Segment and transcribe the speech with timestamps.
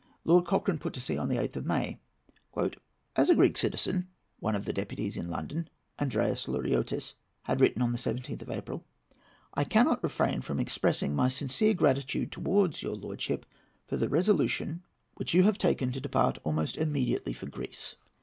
[0.25, 1.99] Lord Cochrane put to sea on the 8th of May.
[3.15, 4.07] "As a Greek citizen,"
[4.39, 8.83] one of the deputies in London, Andreas Luriottis, had written on the 17th of April,
[9.53, 13.45] "I cannot refrain from expressing my sincere gratitude towards your lordship
[13.85, 14.81] for the resolution
[15.17, 17.95] which you have taken to depart almost immediately for Greece.